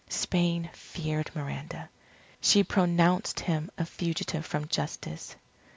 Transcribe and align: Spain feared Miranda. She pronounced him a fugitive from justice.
Spain 0.09 0.67
feared 0.73 1.29
Miranda. 1.35 1.87
She 2.41 2.63
pronounced 2.63 3.41
him 3.41 3.69
a 3.77 3.85
fugitive 3.85 4.47
from 4.47 4.67
justice. 4.67 5.35